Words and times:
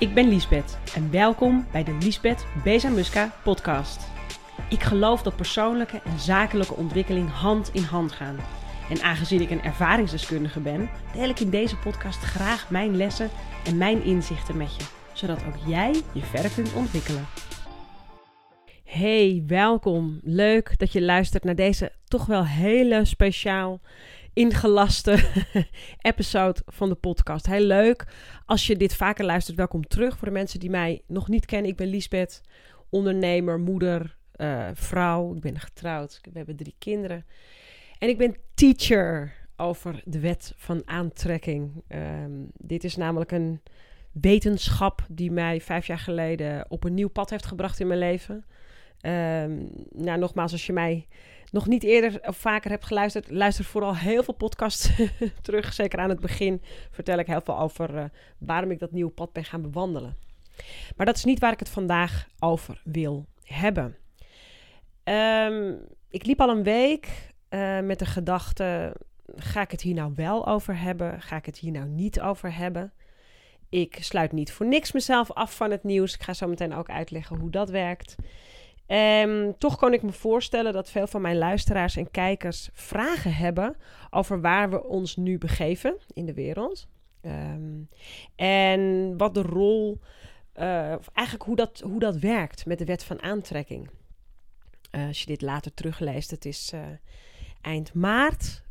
Ik 0.00 0.14
ben 0.14 0.28
Liesbeth 0.28 0.78
en 0.94 1.10
welkom 1.10 1.66
bij 1.72 1.84
de 1.84 1.96
Liesbeth 2.00 2.46
Bezamuska 2.64 3.32
podcast. 3.44 4.08
Ik 4.70 4.80
geloof 4.82 5.22
dat 5.22 5.36
persoonlijke 5.36 6.00
en 6.04 6.18
zakelijke 6.18 6.74
ontwikkeling 6.74 7.30
hand 7.30 7.70
in 7.72 7.82
hand 7.82 8.12
gaan. 8.12 8.36
En 8.90 9.02
aangezien 9.02 9.40
ik 9.40 9.50
een 9.50 9.62
ervaringsdeskundige 9.62 10.60
ben, 10.60 10.90
deel 11.12 11.28
ik 11.28 11.40
in 11.40 11.50
deze 11.50 11.76
podcast 11.76 12.18
graag 12.18 12.70
mijn 12.70 12.96
lessen 12.96 13.30
en 13.64 13.76
mijn 13.76 14.02
inzichten 14.04 14.56
met 14.56 14.76
je, 14.76 14.84
zodat 15.12 15.44
ook 15.46 15.66
jij 15.66 16.02
je 16.12 16.22
verder 16.22 16.50
kunt 16.50 16.72
ontwikkelen. 16.72 17.26
Hey, 18.84 19.44
welkom. 19.46 20.20
Leuk 20.22 20.78
dat 20.78 20.92
je 20.92 21.02
luistert 21.02 21.44
naar 21.44 21.54
deze 21.54 21.92
toch 22.04 22.26
wel 22.26 22.46
hele 22.46 23.04
speciaal 23.04 23.80
ingelaste 24.32 25.18
episode 26.00 26.62
van 26.66 26.88
de 26.88 26.94
podcast. 26.94 27.46
Heel 27.46 27.66
leuk. 27.66 28.06
Als 28.46 28.66
je 28.66 28.76
dit 28.76 28.94
vaker 28.94 29.24
luistert, 29.24 29.56
welkom 29.56 29.86
terug. 29.86 30.18
Voor 30.18 30.28
de 30.28 30.34
mensen 30.34 30.60
die 30.60 30.70
mij 30.70 31.02
nog 31.06 31.28
niet 31.28 31.46
kennen, 31.46 31.70
ik 31.70 31.76
ben 31.76 31.86
Liesbeth, 31.86 32.42
ondernemer, 32.88 33.58
moeder, 33.58 34.16
uh, 34.36 34.68
vrouw. 34.72 35.34
Ik 35.34 35.40
ben 35.40 35.60
getrouwd. 35.60 36.20
We 36.22 36.30
hebben 36.38 36.56
drie 36.56 36.74
kinderen. 36.78 37.26
En 37.98 38.08
ik 38.08 38.18
ben 38.18 38.36
teacher 38.54 39.32
over 39.56 40.02
de 40.04 40.20
wet 40.20 40.52
van 40.56 40.82
aantrekking. 40.84 41.82
Um, 41.88 42.48
dit 42.56 42.84
is 42.84 42.96
namelijk 42.96 43.32
een 43.32 43.60
wetenschap 44.12 45.06
die 45.08 45.30
mij 45.30 45.60
vijf 45.60 45.86
jaar 45.86 45.98
geleden 45.98 46.64
op 46.68 46.84
een 46.84 46.94
nieuw 46.94 47.08
pad 47.08 47.30
heeft 47.30 47.46
gebracht 47.46 47.80
in 47.80 47.86
mijn 47.86 47.98
leven. 47.98 48.44
Um, 49.02 49.70
nou, 49.90 50.18
nogmaals, 50.18 50.52
als 50.52 50.66
je 50.66 50.72
mij 50.72 51.06
nog 51.52 51.66
niet 51.66 51.82
eerder 51.82 52.20
of 52.22 52.36
vaker 52.36 52.70
hebt 52.70 52.86
geluisterd, 52.86 53.30
luister 53.30 53.64
vooral 53.64 53.96
heel 53.96 54.22
veel 54.22 54.34
podcasts 54.34 54.90
terug. 55.42 55.72
Zeker 55.72 55.98
aan 55.98 56.08
het 56.08 56.20
begin 56.20 56.62
vertel 56.90 57.18
ik 57.18 57.26
heel 57.26 57.40
veel 57.40 57.58
over 57.58 57.94
uh, 57.94 58.04
waarom 58.38 58.70
ik 58.70 58.78
dat 58.78 58.92
nieuwe 58.92 59.10
pad 59.10 59.32
ben 59.32 59.44
gaan 59.44 59.62
bewandelen. 59.62 60.16
Maar 60.96 61.06
dat 61.06 61.16
is 61.16 61.24
niet 61.24 61.38
waar 61.38 61.52
ik 61.52 61.58
het 61.58 61.68
vandaag 61.68 62.28
over 62.38 62.80
wil 62.84 63.26
hebben. 63.44 63.96
Um, 65.04 65.78
ik 66.08 66.26
liep 66.26 66.40
al 66.40 66.48
een 66.48 66.62
week 66.62 67.08
uh, 67.50 67.80
met 67.80 67.98
de 67.98 68.06
gedachte: 68.06 68.96
ga 69.36 69.60
ik 69.60 69.70
het 69.70 69.80
hier 69.80 69.94
nou 69.94 70.12
wel 70.14 70.46
over 70.46 70.78
hebben? 70.78 71.22
Ga 71.22 71.36
ik 71.36 71.46
het 71.46 71.58
hier 71.58 71.72
nou 71.72 71.86
niet 71.86 72.20
over 72.20 72.54
hebben? 72.56 72.92
Ik 73.68 73.96
sluit 74.00 74.32
niet 74.32 74.52
voor 74.52 74.66
niks 74.66 74.92
mezelf 74.92 75.32
af 75.32 75.56
van 75.56 75.70
het 75.70 75.84
nieuws. 75.84 76.14
Ik 76.14 76.22
ga 76.22 76.32
zo 76.32 76.48
meteen 76.48 76.74
ook 76.74 76.88
uitleggen 76.88 77.38
hoe 77.38 77.50
dat 77.50 77.70
werkt. 77.70 78.14
Um, 78.92 79.58
toch 79.58 79.76
kan 79.76 79.92
ik 79.92 80.02
me 80.02 80.12
voorstellen 80.12 80.72
dat 80.72 80.90
veel 80.90 81.06
van 81.06 81.20
mijn 81.20 81.38
luisteraars 81.38 81.96
en 81.96 82.10
kijkers 82.10 82.68
vragen 82.72 83.34
hebben 83.34 83.76
over 84.10 84.40
waar 84.40 84.70
we 84.70 84.84
ons 84.84 85.16
nu 85.16 85.38
begeven 85.38 85.96
in 86.12 86.26
de 86.26 86.34
wereld. 86.34 86.88
Um, 87.22 87.88
en 88.36 89.14
wat 89.16 89.34
de 89.34 89.42
rol, 89.42 90.00
uh, 90.56 90.94
of 90.98 91.08
eigenlijk 91.12 91.46
hoe 91.46 91.56
dat, 91.56 91.80
hoe 91.80 91.98
dat 91.98 92.16
werkt 92.16 92.66
met 92.66 92.78
de 92.78 92.84
wet 92.84 93.04
van 93.04 93.22
aantrekking. 93.22 93.90
Uh, 94.90 95.06
als 95.06 95.20
je 95.20 95.26
dit 95.26 95.42
later 95.42 95.74
terugleest, 95.74 96.30
het 96.30 96.44
is 96.44 96.72
uh, 96.74 96.80
eind 97.60 97.94
maart. 97.94 98.62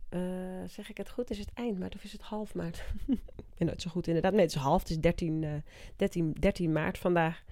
zeg 0.67 0.89
ik 0.89 0.97
het 0.97 1.09
goed? 1.09 1.29
Is 1.29 1.39
het 1.39 1.51
eind 1.53 1.79
maart 1.79 1.95
of 1.95 2.03
is 2.03 2.11
het 2.11 2.21
half 2.21 2.53
maart? 2.55 2.83
ik 3.51 3.57
ben 3.57 3.67
nooit 3.67 3.81
zo 3.81 3.89
goed 3.89 4.07
inderdaad. 4.07 4.31
Nee, 4.31 4.41
het 4.41 4.55
is 4.55 4.61
half. 4.61 4.81
Het 4.81 4.89
is 4.89 4.99
13, 4.99 5.63
13, 5.95 6.35
13 6.39 6.71
maart 6.71 6.97
vandaag. 6.97 7.43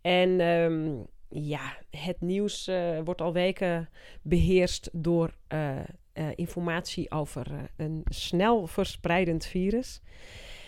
En 0.00 0.40
um, 0.40 1.06
ja, 1.30 1.78
het 1.90 2.20
nieuws 2.20 2.68
uh, 2.68 2.98
wordt 3.04 3.20
al 3.20 3.32
weken 3.32 3.88
beheerst 4.22 4.90
door 4.92 5.34
uh, 5.48 5.76
uh, 6.14 6.28
informatie 6.34 7.10
over 7.10 7.70
een 7.76 8.02
snel 8.04 8.66
verspreidend 8.66 9.46
virus. 9.46 10.00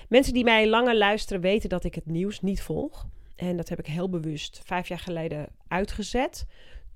Mensen 0.09 0.35
die 0.35 0.45
mij 0.45 0.69
langer 0.69 0.97
luisteren 0.97 1.43
weten 1.43 1.69
dat 1.69 1.85
ik 1.85 1.95
het 1.95 2.07
nieuws 2.07 2.41
niet 2.41 2.63
volg. 2.63 3.07
En 3.37 3.57
dat 3.57 3.69
heb 3.69 3.79
ik 3.79 3.87
heel 3.87 4.09
bewust 4.09 4.61
vijf 4.65 4.89
jaar 4.89 4.99
geleden 4.99 5.49
uitgezet. 5.69 6.47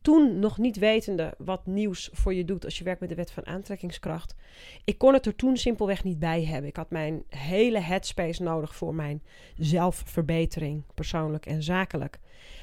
Toen 0.02 0.38
nog 0.38 0.58
niet 0.58 0.78
wetende 0.78 1.34
wat 1.38 1.66
nieuws 1.66 2.10
voor 2.12 2.34
je 2.34 2.44
doet 2.44 2.64
als 2.64 2.78
je 2.78 2.84
werkt 2.84 3.00
met 3.00 3.08
de 3.08 3.14
wet 3.14 3.30
van 3.30 3.46
aantrekkingskracht. 3.46 4.34
Ik 4.84 4.98
kon 4.98 5.12
het 5.12 5.26
er 5.26 5.36
toen 5.36 5.56
simpelweg 5.56 6.04
niet 6.04 6.18
bij 6.18 6.44
hebben. 6.44 6.68
Ik 6.68 6.76
had 6.76 6.90
mijn 6.90 7.24
hele 7.28 7.80
headspace 7.80 8.42
nodig 8.42 8.74
voor 8.74 8.94
mijn 8.94 9.22
zelfverbetering, 9.56 10.82
persoonlijk 10.94 11.46
en 11.46 11.62
zakelijk. 11.62 12.18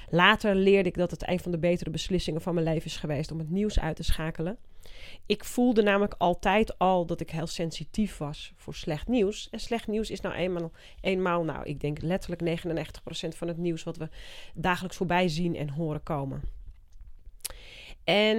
Later 0.10 0.56
leerde 0.56 0.90
ik 0.90 0.96
dat 0.96 1.12
het 1.12 1.28
een 1.28 1.40
van 1.40 1.52
de 1.52 1.58
betere 1.58 1.90
beslissingen 1.90 2.42
van 2.42 2.54
mijn 2.54 2.66
leven 2.66 2.86
is 2.86 2.98
geweest 2.98 3.32
om 3.32 3.40
het 3.40 3.50
nieuws 3.50 3.80
uit 3.80 3.96
te 3.96 4.04
schakelen. 4.04 4.58
Ik 5.26 5.44
voelde 5.44 5.82
namelijk 5.82 6.16
altijd 6.18 6.80
al 6.80 7.06
dat 7.06 7.20
ik 7.20 7.30
heel 7.30 7.48
sensitief 7.48 8.18
was 8.18 8.54
voor 8.56 8.76
slecht 8.76 9.08
nieuws. 9.08 9.50
En 9.52 9.60
slecht 9.60 9.88
nieuws 9.88 10.10
is 10.10 10.22
nou 10.22 10.36
eenmaal, 10.36 10.72
eenmaal 11.02 11.44
nou, 11.44 11.66
ik 11.66 11.80
denk 11.80 12.02
letterlijk 12.02 12.64
99% 12.66 13.38
van 13.38 13.48
het 13.48 13.58
nieuws 13.58 13.84
wat 13.84 13.98
we 13.98 14.10
dagelijks 14.54 14.98
voorbij 14.98 15.28
zien 15.28 15.56
en 15.56 15.70
horen 15.70 16.04
komen. 16.04 16.42
En 18.04 18.38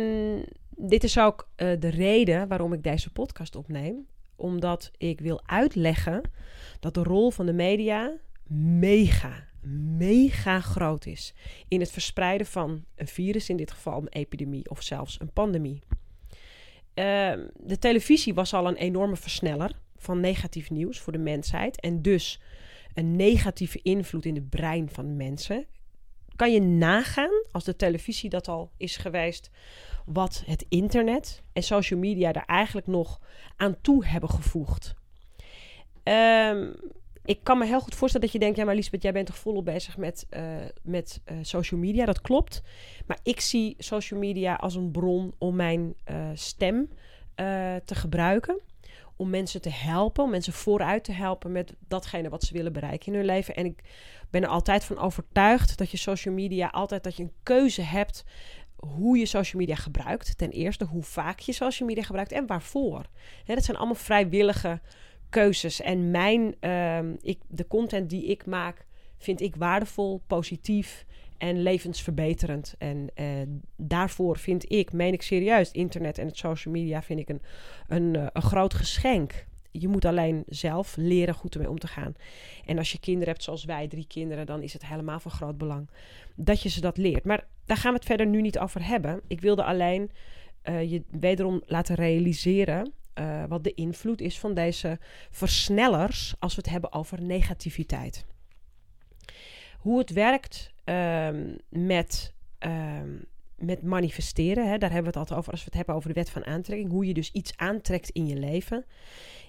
dit 0.77 1.05
is 1.05 1.19
ook 1.19 1.49
uh, 1.57 1.81
de 1.81 1.89
reden 1.89 2.49
waarom 2.49 2.73
ik 2.73 2.83
deze 2.83 3.13
podcast 3.13 3.57
opneem. 3.57 4.07
Omdat 4.37 4.91
ik 4.97 5.21
wil 5.21 5.41
uitleggen 5.47 6.23
dat 6.81 6.95
de 6.95 7.03
rol 7.03 7.31
van 7.31 7.47
de 7.47 7.53
media 7.53 8.13
mega, 8.79 9.49
mega 9.99 10.61
groot 10.61 11.07
is 11.07 11.35
in 11.69 11.81
het 11.81 11.91
verspreiden 11.91 12.47
van 12.47 12.85
een 12.97 13.07
virus, 13.07 13.49
in 13.49 13.57
dit 13.57 13.71
geval 13.71 14.01
een 14.01 14.09
epidemie 14.09 14.71
of 14.71 14.83
zelfs 14.83 15.21
een 15.21 15.33
pandemie. 15.33 15.83
Uh, 16.95 17.33
de 17.57 17.79
televisie 17.79 18.35
was 18.35 18.55
al 18.55 18.69
een 18.69 18.77
enorme 18.77 19.17
versneller 19.17 19.71
van 19.97 20.21
negatief 20.21 20.71
nieuws 20.71 21.01
voor 21.01 21.13
de 21.13 21.19
mensheid 21.19 21.81
en 21.81 22.03
dus 22.03 22.41
een 22.95 23.17
negatieve 23.17 23.81
invloed 23.83 24.25
in 24.25 24.35
het 24.35 24.51
brein 24.51 24.91
van 24.91 25.17
mensen. 25.17 25.67
Kan 26.37 26.53
je 26.53 26.61
nagaan, 26.61 27.45
als 27.53 27.65
de 27.65 27.77
televisie 27.77 28.31
dat 28.31 28.49
al 28.49 28.71
is 28.77 28.97
geweest, 28.97 29.51
wat 30.07 30.43
het 30.47 30.67
internet 30.69 31.43
en 31.53 31.63
social 31.63 32.01
media 32.01 32.33
daar 32.33 32.45
eigenlijk 32.45 32.87
nog 32.87 33.21
aan 33.57 33.81
toe 33.81 34.07
hebben 34.07 34.31
gevoegd? 34.31 34.95
Um, 36.05 36.75
ik 37.25 37.39
kan 37.43 37.59
me 37.59 37.67
heel 37.67 37.81
goed 37.81 37.95
voorstellen 37.95 38.27
dat 38.27 38.37
je 38.37 38.43
denkt: 38.43 38.57
ja, 38.57 38.65
maar 38.65 38.75
Lisbeth, 38.75 39.03
jij 39.03 39.13
bent 39.13 39.27
toch 39.27 39.39
volop 39.39 39.65
bezig 39.65 39.97
met, 39.97 40.27
uh, 40.31 40.41
met 40.83 41.21
uh, 41.27 41.39
social 41.43 41.81
media. 41.81 42.05
Dat 42.05 42.21
klopt. 42.21 42.63
Maar 43.07 43.19
ik 43.23 43.41
zie 43.41 43.75
social 43.79 44.21
media 44.21 44.55
als 44.55 44.75
een 44.75 44.91
bron 44.91 45.35
om 45.39 45.57
mijn 45.57 45.95
uh, 46.11 46.31
stem 46.35 46.89
te 47.85 47.95
gebruiken. 47.95 48.61
Om 49.17 49.31
mensen 49.31 49.61
te 49.61 49.71
helpen, 49.71 50.25
om 50.25 50.31
mensen 50.31 50.53
vooruit 50.53 51.05
te 51.05 51.13
helpen 51.13 51.53
met 51.53 51.75
datgene 51.89 52.29
wat 52.29 52.43
ze 52.43 52.53
willen 52.53 52.73
bereiken 52.73 53.07
in 53.07 53.19
hun 53.19 53.25
leven. 53.25 53.55
En 53.55 53.65
ik 53.65 53.83
ben 54.31 54.43
er 54.43 54.49
altijd 54.49 54.85
van 54.85 54.99
overtuigd 54.99 55.79
dat 55.79 55.91
je 55.91 55.97
social 55.97 56.35
media 56.35 56.69
altijd 56.69 57.05
dat 57.05 57.17
je 57.17 57.23
een 57.23 57.33
keuze 57.43 57.83
hebt 57.83 58.25
hoe 58.77 59.19
je 59.19 59.27
social 59.27 59.61
media 59.61 59.75
gebruikt. 59.75 60.39
Ten 60.39 60.51
eerste 60.51 60.85
hoe 60.85 61.03
vaak 61.03 61.39
je 61.39 61.53
social 61.53 61.89
media 61.89 62.03
gebruikt 62.03 62.33
en 62.33 62.47
waarvoor. 62.47 63.07
Dat 63.45 63.65
zijn 63.65 63.77
allemaal 63.77 63.95
vrijwillige 63.95 64.81
keuzes. 65.35 65.81
En 65.81 66.11
mijn, 66.11 66.55
uh, 66.61 66.99
ik, 67.21 67.39
de 67.49 67.67
content 67.67 68.11
die 68.11 68.25
ik 68.25 68.47
maak, 68.47 68.87
vind 69.19 69.41
ik 69.41 69.57
waardevol, 69.57 70.23
positief 70.27 71.05
en 71.39 71.63
levensverbeterend. 71.63 72.75
En 72.79 73.09
uh, 73.15 73.27
daarvoor 73.77 74.39
vind 74.39 74.73
ik, 74.73 74.93
meen 74.93 75.13
ik 75.13 75.23
serieus, 75.23 75.71
internet 75.71 76.19
en 76.19 76.27
het 76.27 76.37
social 76.37 76.75
media 76.75 77.03
vind 77.03 77.21
ik 77.21 77.29
een, 77.29 77.43
een, 77.89 78.15
uh, 78.15 78.27
een 78.33 78.43
groot 78.43 78.75
geschenk. 78.75 79.47
Je 79.71 79.89
moet 79.89 80.05
alleen 80.05 80.43
zelf 80.47 80.97
leren 80.97 81.35
goed 81.35 81.55
ermee 81.55 81.71
om 81.71 81.79
te 81.79 81.87
gaan. 81.87 82.15
En 82.65 82.79
als 82.79 82.93
je 82.93 83.01
kinderen 83.01 83.29
hebt, 83.29 83.43
zoals 83.43 83.65
wij, 83.65 83.89
drie 83.89 84.07
kinderen, 84.07 84.47
dan 84.47 84.63
is 84.63 84.73
het 84.73 84.87
helemaal 84.87 85.21
van 85.21 85.31
groot 85.31 85.59
belang 85.59 85.91
dat 86.37 86.63
je 86.63 86.69
ze 86.69 86.81
dat 86.81 86.97
leert. 86.97 87.25
Maar 87.25 87.47
daar 87.65 87.77
gaan 87.77 87.93
we 87.93 87.99
het 87.99 88.07
verder 88.07 88.27
nu 88.27 88.41
niet 88.41 88.59
over 88.59 88.87
hebben. 88.87 89.21
Ik 89.27 89.41
wilde 89.41 89.65
alleen 89.65 90.11
uh, 90.65 90.91
je 90.91 91.03
wederom 91.11 91.63
laten 91.67 91.95
realiseren 91.95 92.93
uh, 93.19 93.45
wat 93.49 93.65
de 93.65 93.75
invloed 93.75 94.21
is 94.21 94.39
van 94.39 94.55
deze 94.55 94.99
versnellers 95.31 96.35
als 96.39 96.55
we 96.55 96.61
het 96.61 96.71
hebben 96.71 96.93
over 96.93 97.23
negativiteit. 97.23 98.25
Hoe 99.79 99.99
het 99.99 100.11
werkt 100.11 100.73
um, 100.85 101.57
met, 101.69 102.33
um, 102.59 103.25
met 103.57 103.83
manifesteren, 103.83 104.69
hè, 104.69 104.79
daar 104.79 104.93
hebben 104.93 105.13
we 105.13 105.19
het 105.19 105.29
altijd 105.29 105.39
over 105.39 105.53
als 105.53 105.61
we 105.61 105.67
het 105.67 105.77
hebben 105.77 105.95
over 105.95 106.09
de 106.09 106.15
wet 106.15 106.31
van 106.31 106.45
aantrekking. 106.45 106.91
Hoe 106.91 107.07
je 107.07 107.15
dus 107.15 107.33
iets 107.33 107.57
aantrekt 107.57 108.11
in 108.11 108.27
je 108.27 108.37
leven, 108.37 108.85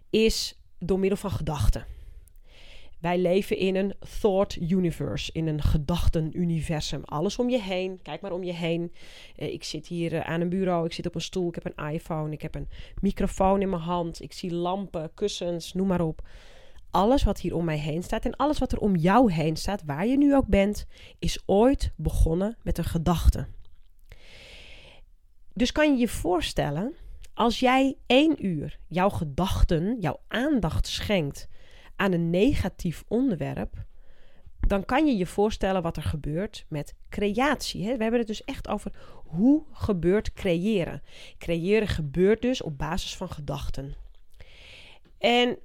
is 0.09 0.59
door 0.79 1.00
middel 1.00 1.18
van 1.18 1.31
gedachten. 1.31 1.85
Wij 3.06 3.18
leven 3.18 3.57
in 3.57 3.75
een 3.75 3.94
thought 4.19 4.56
universe, 4.56 5.31
in 5.34 5.48
een 5.48 5.62
gedachtenuniversum. 5.62 7.04
Alles 7.04 7.38
om 7.38 7.50
je 7.50 7.62
heen, 7.62 8.00
kijk 8.02 8.22
maar 8.22 8.31
om 8.31 8.44
je 8.44 8.54
heen. 8.54 8.94
Uh, 9.38 9.54
ik 9.54 9.63
zit 9.63 9.88
hier 9.88 10.13
uh, 10.13 10.19
aan 10.19 10.42
een 10.42 10.50
bureau, 10.50 10.86
ik 10.86 10.94
zit 10.94 11.06
op 11.06 11.16
een 11.16 11.22
stoel, 11.22 11.48
ik 11.48 11.56
heb 11.56 11.66
een 11.75 11.94
iPhone, 11.94 12.31
ik 12.31 12.42
heb 12.42 12.56
een 12.56 12.68
microfoon 13.02 13.62
in 13.62 13.69
mijn 13.69 13.81
hand, 13.81 14.22
ik 14.22 14.34
zie 14.34 14.54
lampen, 14.54 15.13
kussens, 15.13 15.74
noem 15.74 15.88
maar 15.88 16.02
op. 16.02 16.28
Alles 16.92 17.24
wat 17.24 17.40
hier 17.40 17.56
om 17.56 17.66
mij 17.66 17.78
heen 17.78 18.04
staat 18.04 18.25
en 18.25 18.36
alles 18.36 18.60
wat 18.60 18.72
er 18.72 18.80
om 18.80 18.96
jou 18.96 19.31
heen 19.31 19.56
staat, 19.56 19.84
waar 19.86 20.07
je 20.07 20.18
nu 20.18 20.36
ook 20.36 20.48
bent, 20.48 20.86
is 21.19 21.44
ooit 21.46 21.94
begonnen 21.96 22.57
met 22.63 22.78
een 22.78 22.84
gedachte. 22.84 23.48
Dus 25.54 25.72
kan 25.72 25.94
je 25.94 26.00
je 26.00 26.07
voorstellen, 26.07 26.94
als 27.34 27.60
jij 27.60 27.98
één 28.06 28.46
uur 28.46 28.80
jouw 28.88 29.10
gedachten, 29.10 29.98
jouw 30.00 30.19
aandacht 30.28 30.88
schenkt 30.88 31.48
aan 31.95 32.12
een 32.12 32.30
negatief 32.30 33.03
onderwerp, 33.07 33.86
dan 34.59 34.86
kan 34.86 35.06
je 35.07 35.18
je 35.18 35.25
voorstellen 35.25 35.81
wat 35.81 35.97
er 35.97 36.03
gebeurt 36.03 36.65
met 36.69 36.94
creatie. 37.09 37.83
We 37.83 37.88
hebben 37.88 38.19
het 38.19 38.27
dus 38.27 38.44
echt 38.44 38.68
over 38.68 38.92
hoe 39.25 39.63
gebeurt 39.71 40.33
creëren. 40.33 41.01
Creëren 41.38 41.88
gebeurt 41.88 42.42
dus 42.42 42.62
op 42.62 42.77
basis 42.77 43.15
van 43.15 43.30
gedachten. 43.30 43.95
En 45.18 45.57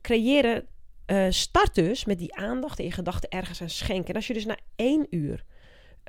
creëren 0.00 0.66
uh, 1.06 1.26
start 1.28 1.74
dus 1.74 2.04
met 2.04 2.18
die 2.18 2.34
aandacht 2.34 2.78
en 2.78 2.84
je 2.84 2.92
gedachten 2.92 3.30
ergens 3.30 3.62
aan 3.62 3.70
schenken. 3.70 4.08
En 4.08 4.14
als 4.14 4.26
je 4.26 4.34
dus 4.34 4.46
na 4.46 4.58
één 4.76 5.06
uur 5.10 5.44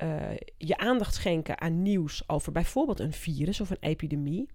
uh, 0.02 0.30
je 0.58 0.76
aandacht 0.76 1.14
schenken 1.14 1.60
aan 1.60 1.82
nieuws 1.82 2.28
over 2.28 2.52
bijvoorbeeld 2.52 3.00
een 3.00 3.12
virus 3.12 3.60
of 3.60 3.70
een 3.70 3.76
epidemie. 3.80 4.48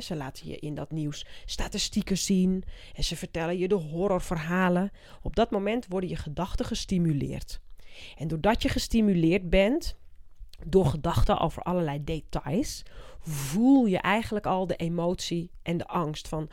Ze 0.00 0.16
laten 0.16 0.48
je 0.48 0.56
in 0.56 0.74
dat 0.74 0.90
nieuws 0.90 1.26
statistieken 1.44 2.18
zien 2.18 2.64
en 2.94 3.04
ze 3.04 3.16
vertellen 3.16 3.58
je 3.58 3.68
de 3.68 3.74
horrorverhalen. 3.74 4.90
Op 5.22 5.36
dat 5.36 5.50
moment 5.50 5.86
worden 5.88 6.10
je 6.10 6.16
gedachten 6.16 6.66
gestimuleerd. 6.66 7.60
En 8.16 8.28
doordat 8.28 8.62
je 8.62 8.68
gestimuleerd 8.68 9.50
bent 9.50 9.96
door 10.66 10.86
gedachten 10.86 11.38
over 11.38 11.62
allerlei 11.62 12.04
details, 12.04 12.82
voel 13.20 13.86
je 13.86 13.98
eigenlijk 13.98 14.46
al 14.46 14.66
de 14.66 14.76
emotie 14.76 15.50
en 15.62 15.76
de 15.76 15.86
angst 15.86 16.28
van: 16.28 16.48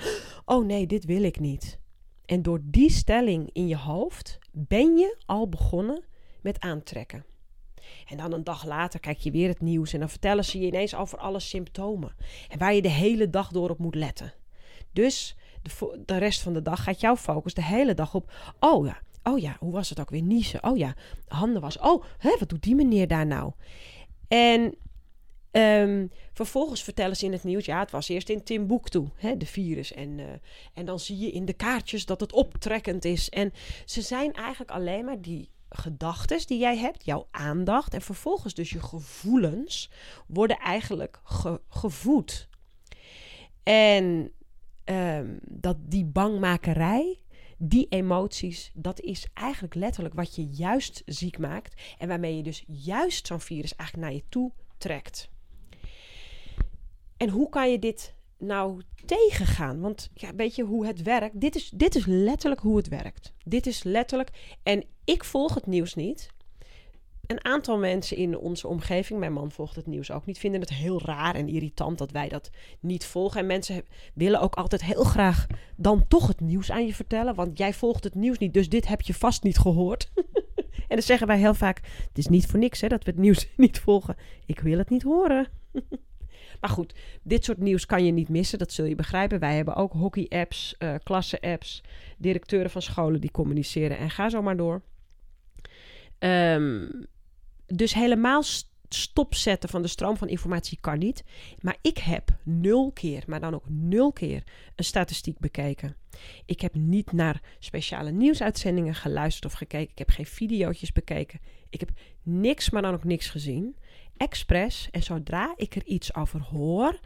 oh 0.45 0.65
nee, 0.65 0.88
dit 0.88 1.06
wil 1.06 1.24
ik 1.24 1.39
niet. 1.39 1.80
En 2.25 2.41
door 2.41 2.59
die 2.63 2.91
stelling 2.91 3.50
in 3.53 3.68
je 3.68 3.77
hoofd 3.77 4.39
ben 4.51 4.97
je 4.97 5.18
al 5.25 5.50
begonnen 5.50 6.03
met 6.41 6.59
aantrekken. 6.59 7.25
En 8.07 8.18
dan 8.18 8.33
een 8.33 8.44
dag 8.44 8.65
later 8.65 9.00
kijk 9.00 9.18
je 9.18 9.31
weer 9.31 9.47
het 9.47 9.62
nieuws 9.62 9.94
en 9.94 10.00
dan 10.00 10.09
vertellen 10.09 10.45
ze 10.45 10.59
je 10.59 10.68
ineens 10.68 10.95
over 10.95 11.18
alle 11.18 11.39
symptomen. 11.39 12.15
En 12.50 12.57
waar 12.57 12.74
je 12.74 12.81
de 12.81 12.89
hele 12.89 13.30
dag 13.30 13.51
door 13.51 13.69
op 13.69 13.80
moet 13.80 13.95
letten. 13.95 14.33
Dus 14.91 15.35
de, 16.06 16.18
rest 16.18 16.41
van 16.41 16.53
de 16.53 16.62
dag 16.62 16.83
gaat 16.83 17.00
jouw 17.00 17.15
focus 17.15 17.53
de 17.53 17.63
hele 17.63 17.94
dag 17.94 18.13
op. 18.13 18.31
Oh 18.59 18.85
ja, 18.85 18.97
oh 19.24 19.39
ja, 19.39 19.56
hoe 19.59 19.71
was 19.71 19.89
het 19.89 20.00
ook 20.00 20.09
weer? 20.09 20.21
Niezen. 20.21 20.63
Oh 20.63 20.77
ja, 20.77 20.95
handen 21.27 21.62
was. 21.62 21.80
Oh, 21.80 22.03
wat 22.39 22.50
doet 22.50 22.63
die 22.63 22.75
meneer 22.75 23.07
daar 23.07 23.25
nou? 23.25 23.51
En 24.27 24.75
um, 25.51 26.12
vervolgens 26.33 26.83
vertellen 26.83 27.15
ze 27.15 27.25
in 27.25 27.31
het 27.31 27.44
nieuws, 27.44 27.65
ja, 27.65 27.80
het 27.80 27.91
was 27.91 28.09
eerst 28.09 28.30
in 28.30 28.44
Timbuktu, 28.44 29.09
hè, 29.15 29.38
de 29.38 29.45
virus. 29.45 29.94
En, 29.94 30.18
uh, 30.18 30.25
en 30.74 30.85
dan 30.85 31.00
zie 31.00 31.18
je 31.18 31.31
in 31.31 31.45
de 31.45 31.53
kaartjes 31.53 32.06
dat 32.06 32.19
het 32.19 32.33
optrekkend 32.33 33.06
is. 33.06 33.30
En 33.30 33.53
ze 33.85 34.01
zijn 34.01 34.33
eigenlijk 34.33 34.71
alleen 34.71 35.06
maar 35.06 35.21
die 35.21 35.50
gedachten 35.77 36.47
die 36.47 36.59
jij 36.59 36.77
hebt, 36.77 37.05
jouw 37.05 37.27
aandacht 37.31 37.93
en 37.93 38.01
vervolgens 38.01 38.53
dus 38.53 38.69
je 38.69 38.81
gevoelens 38.81 39.89
worden 40.27 40.57
eigenlijk 40.57 41.19
ge 41.23 41.61
gevoed. 41.69 42.47
En 43.63 44.31
um, 44.85 45.39
dat 45.41 45.77
die 45.79 46.05
bangmakerij, 46.05 47.19
die 47.57 47.87
emoties, 47.89 48.71
dat 48.73 48.99
is 48.99 49.27
eigenlijk 49.33 49.75
letterlijk 49.75 50.15
wat 50.15 50.35
je 50.35 50.47
juist 50.47 51.01
ziek 51.05 51.37
maakt 51.37 51.81
en 51.97 52.07
waarmee 52.07 52.35
je 52.35 52.43
dus 52.43 52.63
juist 52.67 53.27
zo'n 53.27 53.39
virus 53.39 53.75
eigenlijk 53.75 54.09
naar 54.09 54.19
je 54.19 54.29
toe 54.29 54.51
trekt. 54.77 55.29
En 57.17 57.29
hoe 57.29 57.49
kan 57.49 57.71
je 57.71 57.79
dit 57.79 58.13
nou 58.44 58.81
tegengaan? 59.06 59.80
Want 59.80 60.10
ja, 60.13 60.36
weet 60.36 60.56
je 60.56 60.63
hoe 60.63 60.86
het 60.86 61.01
werkt? 61.01 61.42
Dit 61.42 61.56
is, 61.56 61.69
dit 61.69 61.95
is 61.95 62.06
letterlijk 62.06 62.62
hoe 62.62 62.78
het 62.78 62.88
werkt. 62.88 63.34
Dit 63.44 63.68
is 63.68 63.84
letterlijk. 63.84 64.57
En 64.63 64.84
ik 65.04 65.24
volg 65.24 65.54
het 65.54 65.66
nieuws 65.66 65.95
niet. 65.95 66.30
Een 67.28 67.45
aantal 67.45 67.78
mensen 67.78 68.18
in 68.18 68.38
onze 68.38 68.68
omgeving, 68.68 69.19
mijn 69.19 69.34
man 69.34 69.51
volgt 69.51 69.75
het 69.75 69.86
nieuws 69.86 70.12
ook 70.12 70.25
niet, 70.25 70.38
vinden 70.38 70.62
het 70.62 70.69
heel 70.69 71.01
raar 71.01 71.36
en 71.36 71.48
irritant 71.48 71.98
dat 71.98 72.12
wij 72.12 72.30
dat 72.30 72.50
niet 72.80 73.06
volgen. 73.06 73.40
En 73.40 73.45
mensen 73.45 73.84
willen 74.13 74.42
ook 74.42 74.56
altijd 74.56 74.84
heel 74.84 75.04
graag 75.04 75.48
dan 75.75 76.07
toch 76.07 76.28
het 76.28 76.40
nieuws 76.40 76.72
aan 76.72 76.86
je 76.86 76.95
vertellen, 76.95 77.36
want 77.36 77.57
jij 77.57 77.74
volgt 77.74 78.04
het 78.04 78.16
nieuws 78.16 78.38
niet, 78.38 78.54
dus 78.54 78.69
dit 78.69 78.88
heb 78.88 79.01
je 79.01 79.13
vast 79.13 79.44
niet 79.44 79.57
gehoord. 79.57 80.12
en 80.88 80.95
dan 80.95 81.01
zeggen 81.01 81.28
wij 81.28 81.38
heel 81.38 81.54
vaak: 81.54 81.81
Het 82.07 82.18
is 82.18 82.28
niet 82.28 82.45
voor 82.45 82.60
niks 82.60 82.81
hè, 82.81 82.88
dat 82.88 83.04
we 83.04 83.12
het 83.12 83.19
nieuws 83.19 83.48
niet 83.57 83.80
volgen. 83.80 84.16
Ik 84.45 84.60
wil 84.60 84.78
het 84.78 84.90
niet 84.90 85.04
horen. 85.04 85.48
Maar 86.63 86.71
goed, 86.71 86.94
dit 87.24 87.45
soort 87.45 87.57
nieuws 87.57 87.86
kan 87.86 88.06
je 88.06 88.12
niet 88.12 88.30
missen, 88.30 88.60
dat 88.60 88.71
zul 88.71 88.86
je 88.86 88.95
begrijpen. 88.95 89.39
Wij 89.39 89.56
hebben 89.56 89.75
ook 89.75 89.94
hockey-apps, 89.94 90.75
uh, 90.80 90.95
klasse-apps, 91.04 91.83
directeuren 92.18 92.69
van 92.69 92.81
scholen 92.81 93.21
die 93.21 93.31
communiceren 93.31 93.98
en 93.98 94.10
ga 94.10 94.30
zo 94.30 94.42
maar 94.42 94.57
door. 94.57 94.81
Um, 96.19 97.06
dus 97.65 97.94
helemaal 97.94 98.44
stopzetten 98.89 99.69
van 99.69 99.81
de 99.81 99.88
stroom 99.88 100.18
van 100.18 100.27
informatie 100.27 100.77
kan 100.81 101.00
niet. 101.00 101.24
Maar 101.60 101.77
ik 101.81 101.98
heb 101.98 102.30
nul 102.44 102.92
keer, 102.92 103.24
maar 103.27 103.39
dan 103.39 103.54
ook 103.54 103.69
nul 103.69 104.12
keer, 104.12 104.44
een 104.75 104.83
statistiek 104.83 105.39
bekeken. 105.39 105.95
Ik 106.45 106.62
heb 106.62 106.75
niet 106.75 107.12
naar 107.12 107.42
speciale 107.59 108.12
nieuwsuitzendingen 108.12 108.95
geluisterd 108.95 109.45
of 109.45 109.54
gekeken. 109.54 109.92
Ik 109.92 109.98
heb 109.98 110.09
geen 110.09 110.25
video's 110.25 110.92
bekeken. 110.92 111.39
Ik 111.69 111.80
heb 111.80 111.89
niks, 112.21 112.69
maar 112.69 112.81
dan 112.81 112.94
ook 112.94 113.04
niks 113.04 113.30
gezien 113.30 113.75
expres. 114.18 114.88
En 114.92 115.04
zodra 115.04 115.54
ik 115.56 115.75
er 115.75 115.86
iets 115.86 116.15
over 116.15 116.42
hoor, 116.42 117.00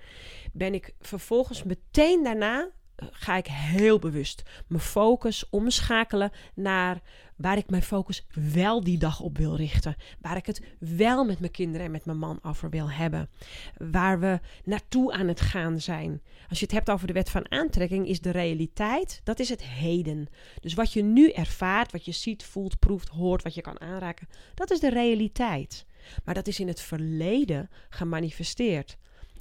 ben 0.54 0.74
ik 0.74 0.94
vervolgens 1.00 1.64
meteen 1.64 2.24
daarna 2.24 2.70
eh, 2.96 3.08
ga 3.12 3.38
ik 3.38 3.48
heel 3.48 4.00
bewust 4.00 4.44
mijn 4.68 4.82
focus 4.82 5.50
omschakelen 5.50 6.32
naar 6.56 7.02
waar 7.38 7.58
ik 7.58 7.70
mijn 7.70 7.84
focus 7.84 8.26
wel 8.54 8.84
die 8.84 8.98
dag 8.98 9.20
op 9.20 9.38
wil 9.38 9.56
richten. 9.56 9.96
Waar 10.22 10.38
ik 10.38 10.46
het 10.46 10.62
wel 10.80 11.26
met 11.26 11.40
mijn 11.40 11.52
kinderen 11.52 11.86
en 11.86 11.92
met 11.92 12.06
mijn 12.06 12.18
man 12.18 12.40
over 12.42 12.70
wil 12.70 12.92
hebben. 12.92 13.30
Waar 13.78 14.20
we 14.20 14.40
naartoe 14.64 15.14
aan 15.14 15.28
het 15.28 15.42
gaan 15.42 15.80
zijn. 15.80 16.22
Als 16.50 16.60
je 16.60 16.66
het 16.66 16.74
hebt 16.74 16.90
over 16.90 17.08
de 17.08 17.14
wet 17.14 17.30
van 17.30 17.52
aantrekking, 17.52 18.08
is 18.08 18.22
de 18.22 18.32
realiteit, 18.32 19.22
dat 19.24 19.40
is 19.40 19.50
het 19.50 19.64
heden. 19.64 20.28
Dus 20.62 20.74
wat 20.74 20.94
je 20.94 21.04
nu 21.04 21.30
ervaart, 21.30 21.92
wat 21.92 22.06
je 22.06 22.12
ziet, 22.12 22.44
voelt, 22.44 22.80
proeft, 22.80 23.08
hoort, 23.08 23.44
wat 23.44 23.54
je 23.54 23.62
kan 23.62 23.82
aanraken, 23.82 24.28
dat 24.54 24.72
is 24.72 24.80
de 24.80 24.90
realiteit. 24.90 25.86
Maar 26.26 26.34
dat 26.34 26.48
is 26.48 26.60
in 26.60 26.68
het 26.68 26.82
verleden 26.82 27.70
gemanifesteerd. 27.90 28.98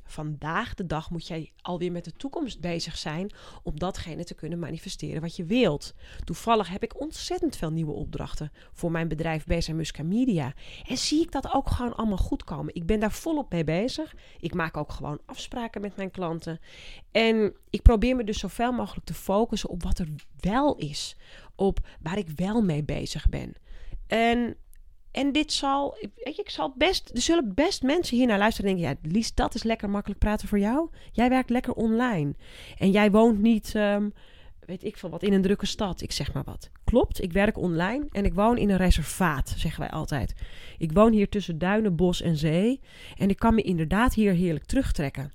Vandaag 0.06 0.74
de 0.74 0.86
dag 0.86 1.10
moet 1.10 1.26
jij 1.26 1.52
alweer 1.60 1.92
met 1.92 2.04
de 2.04 2.12
toekomst 2.12 2.60
bezig 2.60 2.98
zijn 2.98 3.32
om 3.62 3.78
datgene 3.78 4.24
te 4.24 4.34
kunnen 4.34 4.58
manifesteren 4.58 5.20
wat 5.20 5.36
je 5.36 5.44
wilt. 5.44 5.94
Toevallig 6.24 6.68
heb 6.68 6.82
ik 6.82 7.00
ontzettend 7.00 7.56
veel 7.56 7.70
nieuwe 7.70 7.92
opdrachten 7.92 8.52
voor 8.72 8.90
mijn 8.90 9.08
bedrijf 9.08 9.44
Bezig 9.44 9.74
Musca 9.74 10.02
Media. 10.02 10.52
En 10.86 10.96
zie 10.96 11.20
ik 11.20 11.32
dat 11.32 11.54
ook 11.54 11.70
gewoon 11.70 11.96
allemaal 11.96 12.16
goed 12.16 12.44
komen. 12.44 12.74
Ik 12.74 12.86
ben 12.86 13.00
daar 13.00 13.12
volop 13.12 13.52
mee 13.52 13.64
bezig. 13.64 14.14
Ik 14.40 14.54
maak 14.54 14.76
ook 14.76 14.92
gewoon 14.92 15.20
afspraken 15.24 15.80
met 15.80 15.96
mijn 15.96 16.10
klanten. 16.10 16.60
En 17.10 17.54
ik 17.70 17.82
probeer 17.82 18.16
me 18.16 18.24
dus 18.24 18.38
zoveel 18.38 18.72
mogelijk 18.72 19.06
te 19.06 19.14
focussen 19.14 19.68
op 19.68 19.82
wat 19.82 19.98
er 19.98 20.08
wel 20.40 20.76
is. 20.76 21.16
Op 21.54 21.78
waar 22.00 22.18
ik 22.18 22.28
wel 22.28 22.62
mee 22.62 22.84
bezig 22.84 23.28
ben. 23.28 23.54
En 24.06 24.56
en 25.16 25.32
dit 25.32 25.52
zal, 25.52 25.96
weet 26.00 26.36
je, 26.36 26.42
ik 26.42 26.50
zal 26.50 26.74
best, 26.76 27.10
er 27.14 27.20
zullen 27.20 27.54
best 27.54 27.82
mensen 27.82 28.16
hier 28.16 28.26
naar 28.26 28.38
luisteren 28.38 28.70
en 28.70 28.76
denken, 28.76 28.98
ja, 29.02 29.10
Lies, 29.12 29.34
dat 29.34 29.54
is 29.54 29.62
lekker 29.62 29.90
makkelijk 29.90 30.20
praten 30.20 30.48
voor 30.48 30.58
jou. 30.58 30.88
Jij 31.12 31.28
werkt 31.28 31.50
lekker 31.50 31.72
online. 31.72 32.34
En 32.78 32.90
jij 32.90 33.10
woont 33.10 33.38
niet, 33.38 33.74
um, 33.74 34.12
weet 34.60 34.84
ik 34.84 34.96
veel 34.96 35.10
wat, 35.10 35.22
in 35.22 35.32
een 35.32 35.42
drukke 35.42 35.66
stad. 35.66 36.00
Ik 36.00 36.12
zeg 36.12 36.32
maar 36.32 36.44
wat. 36.44 36.70
Klopt, 36.84 37.22
ik 37.22 37.32
werk 37.32 37.58
online 37.58 38.06
en 38.10 38.24
ik 38.24 38.34
woon 38.34 38.58
in 38.58 38.70
een 38.70 38.76
reservaat, 38.76 39.54
zeggen 39.56 39.80
wij 39.80 39.90
altijd. 39.90 40.34
Ik 40.78 40.92
woon 40.92 41.12
hier 41.12 41.28
tussen 41.28 41.58
duinen, 41.58 41.96
bos 41.96 42.20
en 42.20 42.36
zee. 42.36 42.80
En 43.16 43.28
ik 43.28 43.38
kan 43.38 43.54
me 43.54 43.62
inderdaad 43.62 44.14
hier 44.14 44.32
heerlijk 44.32 44.64
terugtrekken. 44.64 45.32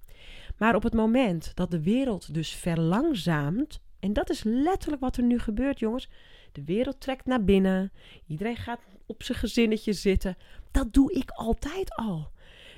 Maar 0.57 0.75
op 0.75 0.83
het 0.83 0.93
moment 0.93 1.51
dat 1.55 1.71
de 1.71 1.81
wereld 1.83 2.33
dus 2.33 2.55
verlangzaamt, 2.55 3.79
en 4.01 4.13
dat 4.13 4.29
is 4.29 4.43
letterlijk 4.43 5.01
wat 5.01 5.17
er 5.17 5.23
nu 5.23 5.39
gebeurt, 5.39 5.79
jongens. 5.79 6.09
De 6.51 6.63
wereld 6.63 7.01
trekt 7.01 7.25
naar 7.25 7.43
binnen. 7.43 7.91
Iedereen 8.27 8.55
gaat 8.55 8.79
op 9.05 9.23
zijn 9.23 9.37
gezinnetje 9.37 9.93
zitten. 9.93 10.37
Dat 10.71 10.93
doe 10.93 11.13
ik 11.13 11.29
altijd 11.29 11.95
al. 11.95 12.31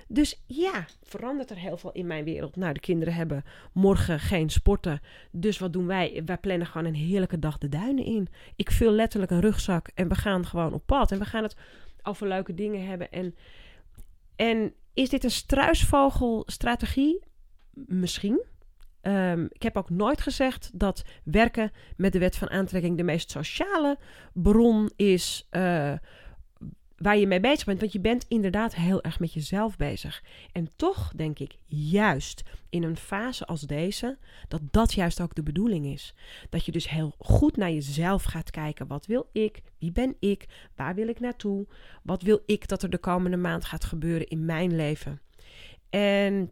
Dus 0.07 0.43
ja, 0.45 0.85
verandert 1.03 1.49
er 1.49 1.57
heel 1.57 1.77
veel 1.77 1.91
in 1.91 2.07
mijn 2.07 2.23
wereld. 2.23 2.55
Nou, 2.55 2.73
de 2.73 2.79
kinderen 2.79 3.13
hebben 3.13 3.43
morgen 3.71 4.19
geen 4.19 4.49
sporten. 4.49 5.01
Dus 5.31 5.59
wat 5.59 5.73
doen 5.73 5.87
wij? 5.87 6.21
Wij 6.25 6.37
plannen 6.37 6.67
gewoon 6.67 6.87
een 6.87 6.95
heerlijke 6.95 7.39
dag 7.39 7.57
de 7.57 7.69
duinen 7.69 8.05
in. 8.05 8.27
Ik 8.55 8.71
vul 8.71 8.91
letterlijk 8.91 9.31
een 9.31 9.41
rugzak 9.41 9.87
en 9.93 10.07
we 10.07 10.15
gaan 10.15 10.45
gewoon 10.45 10.73
op 10.73 10.85
pad. 10.85 11.11
En 11.11 11.19
we 11.19 11.25
gaan 11.25 11.43
het 11.43 11.55
over 12.03 12.27
leuke 12.27 12.53
dingen 12.53 12.85
hebben. 12.87 13.11
En, 13.11 13.35
en 14.35 14.73
is 14.93 15.09
dit 15.09 15.23
een 15.23 15.31
struisvogelstrategie? 15.31 17.19
Misschien. 17.73 18.43
Um, 19.07 19.47
ik 19.51 19.63
heb 19.63 19.77
ook 19.77 19.89
nooit 19.89 20.21
gezegd 20.21 20.71
dat 20.73 21.03
werken 21.23 21.71
met 21.97 22.11
de 22.13 22.19
wet 22.19 22.35
van 22.35 22.49
aantrekking 22.49 22.97
de 22.97 23.03
meest 23.03 23.31
sociale 23.31 23.97
bron 24.33 24.91
is. 24.95 25.47
Uh, 25.51 25.93
waar 27.03 27.17
je 27.17 27.27
mee 27.27 27.39
bezig 27.39 27.65
bent. 27.65 27.79
Want 27.79 27.91
je 27.91 27.99
bent 27.99 28.25
inderdaad 28.27 28.75
heel 28.75 29.03
erg 29.03 29.19
met 29.19 29.33
jezelf 29.33 29.77
bezig. 29.77 30.23
En 30.51 30.69
toch 30.75 31.13
denk 31.15 31.39
ik 31.39 31.57
juist 31.65 32.43
in 32.69 32.83
een 32.83 32.97
fase 32.97 33.45
als 33.45 33.61
deze, 33.61 34.17
dat 34.47 34.61
dat 34.71 34.93
juist 34.93 35.21
ook 35.21 35.35
de 35.35 35.43
bedoeling 35.43 35.85
is. 35.85 36.15
Dat 36.49 36.65
je 36.65 36.71
dus 36.71 36.89
heel 36.89 37.15
goed 37.17 37.57
naar 37.57 37.71
jezelf 37.71 38.23
gaat 38.23 38.51
kijken. 38.51 38.87
Wat 38.87 39.05
wil 39.05 39.29
ik? 39.31 39.61
Wie 39.79 39.91
ben 39.91 40.15
ik? 40.19 40.45
Waar 40.75 40.95
wil 40.95 41.07
ik 41.07 41.19
naartoe? 41.19 41.67
Wat 42.03 42.21
wil 42.21 42.41
ik 42.45 42.67
dat 42.67 42.83
er 42.83 42.89
de 42.89 42.97
komende 42.97 43.37
maand 43.37 43.65
gaat 43.65 43.83
gebeuren 43.83 44.27
in 44.27 44.45
mijn 44.45 44.75
leven? 44.75 45.21
En 45.89 46.51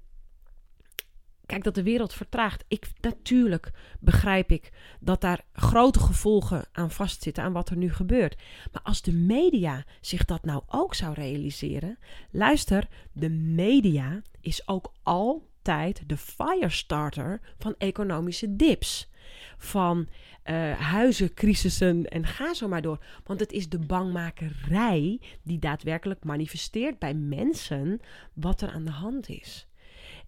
Kijk, 1.51 1.63
dat 1.63 1.75
de 1.75 1.83
wereld 1.83 2.13
vertraagt. 2.13 2.63
Ik, 2.67 2.87
natuurlijk 3.01 3.71
begrijp 3.99 4.51
ik 4.51 4.71
dat 4.99 5.21
daar 5.21 5.41
grote 5.53 5.99
gevolgen 5.99 6.65
aan 6.71 6.91
vastzitten 6.91 7.43
aan 7.43 7.53
wat 7.53 7.69
er 7.69 7.77
nu 7.77 7.93
gebeurt. 7.93 8.41
Maar 8.71 8.81
als 8.81 9.01
de 9.01 9.13
media 9.13 9.85
zich 10.01 10.25
dat 10.25 10.45
nou 10.45 10.61
ook 10.67 10.95
zou 10.95 11.13
realiseren. 11.13 11.97
Luister, 12.29 12.87
de 13.11 13.29
media 13.29 14.21
is 14.41 14.67
ook 14.67 14.93
altijd 15.03 16.03
de 16.07 16.17
firestarter 16.17 17.41
van 17.57 17.75
economische 17.77 18.55
dips. 18.55 19.09
Van 19.57 20.07
uh, 20.45 20.71
huizencrisissen 20.79 22.05
en 22.05 22.25
ga 22.25 22.53
zo 22.53 22.67
maar 22.67 22.81
door. 22.81 23.03
Want 23.23 23.39
het 23.39 23.51
is 23.51 23.69
de 23.69 23.79
bangmakerij 23.79 25.19
die 25.43 25.59
daadwerkelijk 25.59 26.23
manifesteert 26.23 26.99
bij 26.99 27.13
mensen 27.13 27.99
wat 28.33 28.61
er 28.61 28.69
aan 28.69 28.85
de 28.85 28.91
hand 28.91 29.29
is. 29.29 29.65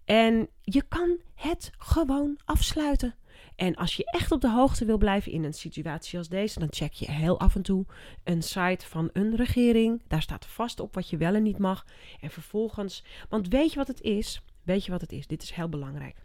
En 0.04 0.48
je 0.62 0.82
kan 0.88 1.18
het 1.34 1.70
gewoon 1.78 2.38
afsluiten. 2.44 3.14
En 3.56 3.74
als 3.74 3.96
je 3.96 4.04
echt 4.04 4.32
op 4.32 4.40
de 4.40 4.50
hoogte 4.50 4.84
wil 4.84 4.98
blijven 4.98 5.32
in 5.32 5.44
een 5.44 5.54
situatie 5.54 6.18
als 6.18 6.28
deze, 6.28 6.58
dan 6.58 6.68
check 6.70 6.92
je 6.92 7.10
heel 7.10 7.40
af 7.40 7.54
en 7.54 7.62
toe 7.62 7.86
een 8.24 8.42
site 8.42 8.86
van 8.86 9.10
een 9.12 9.36
regering. 9.36 10.02
Daar 10.08 10.22
staat 10.22 10.46
vast 10.46 10.80
op 10.80 10.94
wat 10.94 11.08
je 11.08 11.16
wel 11.16 11.34
en 11.34 11.42
niet 11.42 11.58
mag. 11.58 11.86
En 12.20 12.30
vervolgens, 12.30 13.04
want 13.28 13.48
weet 13.48 13.70
je 13.70 13.76
wat 13.76 13.88
het 13.88 14.00
is? 14.00 14.42
Weet 14.62 14.84
je 14.84 14.90
wat 14.90 15.00
het 15.00 15.12
is? 15.12 15.26
Dit 15.26 15.42
is 15.42 15.50
heel 15.50 15.68
belangrijk. 15.68 16.16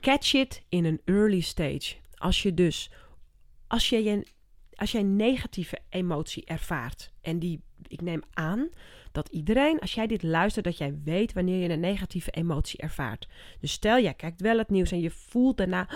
Catch 0.00 0.32
it 0.32 0.62
in 0.68 0.84
een 0.84 1.00
early 1.04 1.40
stage. 1.40 1.94
Als 2.14 2.42
je 2.42 2.54
dus, 2.54 2.90
als 3.66 3.88
je 3.88 4.08
een, 4.08 4.26
als 4.74 4.92
jij 4.92 5.02
negatieve 5.02 5.78
emotie 5.88 6.44
ervaart, 6.44 7.12
en 7.20 7.38
die, 7.38 7.60
ik 7.86 8.00
neem 8.00 8.22
aan 8.32 8.68
dat 9.12 9.28
iedereen, 9.28 9.78
als 9.78 9.94
jij 9.94 10.06
dit 10.06 10.22
luistert, 10.22 10.64
dat 10.64 10.78
jij 10.78 11.00
weet 11.04 11.32
wanneer 11.32 11.62
je 11.62 11.68
een 11.68 11.80
negatieve 11.80 12.30
emotie 12.30 12.80
ervaart. 12.80 13.28
Dus 13.60 13.72
stel, 13.72 14.00
jij 14.00 14.14
kijkt 14.14 14.40
wel 14.40 14.58
het 14.58 14.70
nieuws 14.70 14.90
en 14.92 15.00
je 15.00 15.10
voelt 15.10 15.56
daarna, 15.56 15.88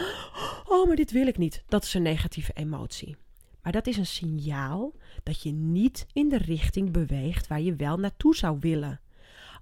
oh, 0.65 0.87
maar 0.87 0.97
dit 0.97 1.11
wil 1.11 1.27
ik 1.27 1.39
niet. 1.39 1.63
Dat 1.69 1.85
is 1.85 1.95
een 1.95 2.03
negatieve 2.03 2.53
emotie. 2.55 3.17
Maar 3.63 3.73
dat 3.73 3.87
is 3.87 3.97
een 3.97 4.07
signaal 4.07 4.95
dat 5.23 5.43
je 5.43 5.53
niet 5.53 6.07
in 6.13 6.29
de 6.29 6.39
richting 6.39 6.91
beweegt 6.91 7.47
waar 7.47 7.61
je 7.61 7.77
wel 7.77 7.97
naartoe 7.97 8.37
zou 8.37 8.57
willen. 8.61 9.01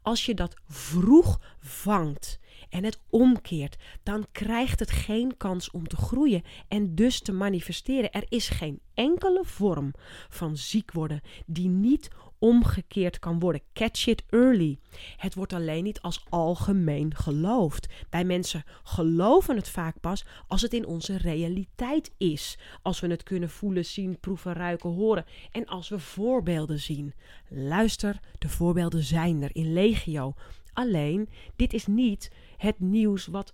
Als 0.07 0.27
je 0.27 0.35
dat 0.35 0.57
vroeg 0.69 1.41
vangt 1.59 2.39
en 2.69 2.85
het 2.85 3.01
omkeert, 3.11 3.77
dan 4.03 4.27
krijgt 4.33 4.81
het 4.81 4.91
geen 4.91 5.37
kans 5.37 5.71
om 5.71 5.89
te 5.89 5.97
groeien 5.97 6.43
en 6.69 6.95
dus 6.95 7.21
te 7.21 7.33
manifesteren. 7.33 8.11
Er 8.11 8.25
is 8.29 8.49
geen 8.49 8.81
enkele 8.95 9.45
vorm 9.45 9.95
van 10.29 10.57
ziek 10.57 10.93
worden 10.93 11.21
die 11.47 11.69
niet 11.69 12.11
omgekeerd 12.39 13.19
kan 13.19 13.39
worden. 13.39 13.63
Catch 13.73 14.07
it 14.07 14.23
early. 14.31 14.79
Het 15.17 15.35
wordt 15.35 15.53
alleen 15.53 15.85
niet 15.85 16.01
als 16.01 16.25
algemeen 16.29 17.15
geloofd. 17.15 17.89
Wij 18.11 18.25
mensen 18.25 18.65
geloven 18.83 19.57
het 19.57 19.69
vaak 19.69 20.01
pas 20.01 20.25
als 20.47 20.63
het 20.63 20.73
in 20.73 20.87
onze 20.87 21.17
realiteit 21.17 22.11
is. 22.17 22.59
Als 22.83 23.01
we 23.01 23.07
het 23.07 23.23
kunnen 23.23 23.51
voelen, 23.51 23.85
zien, 23.85 24.21
proeven, 24.21 24.53
ruiken, 24.53 24.91
horen. 24.91 25.25
En 25.51 25.67
als 25.67 25.89
we 25.89 25.99
voorbeelden 25.99 26.81
zien. 26.81 27.15
Luister, 27.49 28.21
de 28.39 28.49
voorbeelden 28.49 29.03
zijn 29.03 29.43
er 29.43 29.51
in 29.53 29.73
legio. 29.73 30.35
Alleen, 30.73 31.29
dit 31.57 31.73
is 31.73 31.87
niet 31.87 32.31
het 32.57 32.81
nieuws 32.81 33.27
wat 33.27 33.53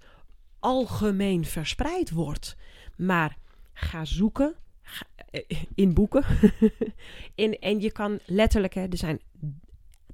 algemeen 0.59 1.45
verspreid 1.45 2.11
wordt. 2.11 2.57
Maar 2.97 3.37
ga 3.73 4.05
zoeken 4.05 4.55
in 5.75 5.95
boeken. 5.95 6.25
in, 7.35 7.59
en 7.59 7.81
je 7.81 7.93
kan 7.93 8.19
letterlijk, 8.27 8.75
hè, 8.75 8.83
er 8.83 8.97
zijn 8.97 9.21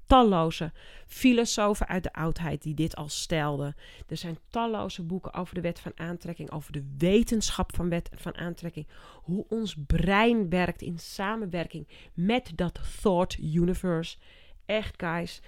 talloze 0.08 0.72
filosofen 1.06 1.88
uit 1.88 2.02
de 2.02 2.12
oudheid 2.12 2.62
die 2.62 2.74
dit 2.74 2.96
al 2.96 3.08
stelden. 3.08 3.76
Er 4.06 4.16
zijn 4.16 4.38
talloze 4.50 5.02
boeken 5.02 5.34
over 5.34 5.54
de 5.54 5.60
wet 5.60 5.80
van 5.80 5.92
aantrekking, 5.94 6.50
over 6.50 6.72
de 6.72 6.94
wetenschap 6.98 7.74
van 7.74 7.88
wet 7.88 8.10
van 8.14 8.36
aantrekking. 8.36 8.86
Hoe 9.22 9.46
ons 9.48 9.76
brein 9.86 10.48
werkt 10.48 10.82
in 10.82 10.98
samenwerking 10.98 11.88
met 12.14 12.52
dat 12.54 12.80
thought 13.00 13.38
universe. 13.38 14.16
Echt, 14.66 14.94
guys. 14.96 15.42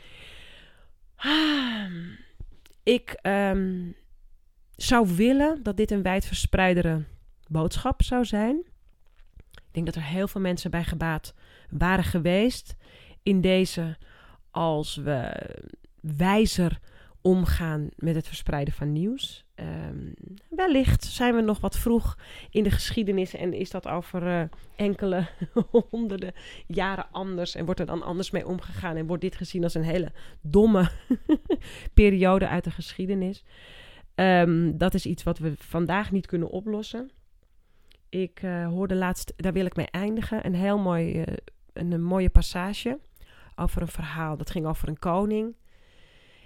Ik 2.83 3.19
um, 3.23 3.97
zou 4.77 5.17
willen 5.17 5.63
dat 5.63 5.77
dit 5.77 5.91
een 5.91 6.03
wijdverspreidere 6.03 7.05
boodschap 7.49 8.03
zou 8.03 8.25
zijn. 8.25 8.70
Ik 9.71 9.77
denk 9.77 9.87
dat 9.87 9.95
er 9.95 10.09
heel 10.09 10.29
veel 10.29 10.41
mensen 10.41 10.71
bij 10.71 10.85
gebaat 10.85 11.35
waren 11.69 12.05
geweest 12.05 12.77
in 13.23 13.41
deze 13.41 13.97
als 14.51 14.97
we 14.97 15.47
wijzer 16.01 16.79
omgaan 17.21 17.89
met 17.97 18.15
het 18.15 18.27
verspreiden 18.27 18.75
van 18.75 18.93
nieuws. 18.93 19.45
Um, 19.55 20.15
wellicht 20.49 21.05
zijn 21.05 21.35
we 21.35 21.41
nog 21.41 21.61
wat 21.61 21.79
vroeg 21.79 22.19
in 22.51 22.63
de 22.63 22.71
geschiedenis 22.71 23.35
en 23.35 23.53
is 23.53 23.71
dat 23.71 23.89
over 23.89 24.27
uh, 24.27 24.43
enkele 24.77 25.27
honderden 25.91 26.33
jaren 26.67 27.07
anders 27.11 27.55
en 27.55 27.65
wordt 27.65 27.81
er 27.81 27.87
dan 27.87 28.03
anders 28.03 28.31
mee 28.31 28.47
omgegaan 28.47 28.97
en 28.97 29.07
wordt 29.07 29.23
dit 29.23 29.37
gezien 29.37 29.63
als 29.63 29.75
een 29.75 29.83
hele 29.83 30.13
domme 30.41 30.91
periode 31.95 32.49
uit 32.49 32.65
de 32.65 32.71
geschiedenis. 32.71 33.45
Um, 34.15 34.79
dat 34.79 34.95
is 34.95 35.07
iets 35.07 35.23
wat 35.23 35.39
we 35.39 35.53
vandaag 35.57 36.11
niet 36.11 36.27
kunnen 36.27 36.51
oplossen. 36.51 37.11
Ik 38.11 38.43
uh, 38.43 38.67
hoorde 38.67 38.95
laatst, 38.95 39.33
daar 39.37 39.53
wil 39.53 39.65
ik 39.65 39.77
mee 39.77 39.91
eindigen, 39.91 40.47
een 40.47 40.55
heel 40.55 40.79
mooi, 40.79 41.25
een, 41.73 41.93
een, 41.93 42.03
mooie 42.03 42.31
passage 42.31 42.99
over 43.55 43.83
een 43.83 43.89
verhaal. 43.89 44.37
Dat 44.37 44.51
ging 44.51 44.67
over 44.67 44.89
een 44.89 44.99
koning. 44.99 45.55